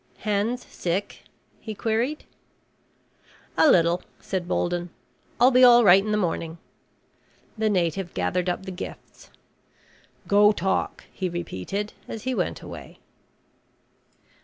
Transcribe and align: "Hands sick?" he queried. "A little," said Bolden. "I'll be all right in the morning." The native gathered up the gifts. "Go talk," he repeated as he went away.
"Hands 0.25 0.65
sick?" 0.65 1.25
he 1.59 1.75
queried. 1.75 2.23
"A 3.55 3.69
little," 3.69 4.01
said 4.19 4.47
Bolden. 4.47 4.89
"I'll 5.39 5.51
be 5.51 5.63
all 5.63 5.83
right 5.83 6.03
in 6.03 6.11
the 6.11 6.17
morning." 6.17 6.57
The 7.55 7.69
native 7.69 8.15
gathered 8.15 8.49
up 8.49 8.65
the 8.65 8.71
gifts. 8.71 9.29
"Go 10.27 10.53
talk," 10.53 11.03
he 11.13 11.29
repeated 11.29 11.93
as 12.07 12.23
he 12.23 12.33
went 12.33 12.63
away. 12.63 12.97